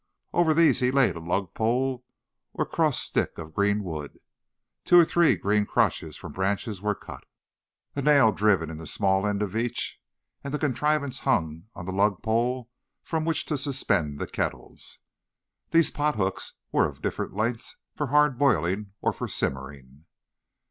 [0.33, 2.03] Over these he laid a lug pole
[2.53, 4.19] or cross stick of green wood.
[4.83, 7.23] Two or three green crotches from branches were cut,
[7.95, 10.01] a nail driven in the small end of each,
[10.43, 12.71] and the contrivance hung on the lug pole
[13.03, 14.97] from which to suspend the kettles.
[15.69, 20.05] These pot hooks were of different lengths for hard boiling or for simmering.